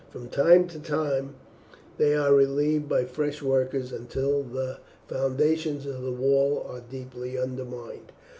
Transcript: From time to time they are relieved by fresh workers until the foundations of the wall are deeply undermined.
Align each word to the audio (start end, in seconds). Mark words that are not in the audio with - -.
From 0.09 0.29
time 0.29 0.67
to 0.69 0.79
time 0.79 1.35
they 1.99 2.15
are 2.15 2.33
relieved 2.33 2.89
by 2.89 3.05
fresh 3.05 3.43
workers 3.43 3.91
until 3.91 4.41
the 4.41 4.79
foundations 5.07 5.85
of 5.85 6.01
the 6.01 6.11
wall 6.11 6.65
are 6.67 6.81
deeply 6.81 7.37
undermined. 7.37 8.11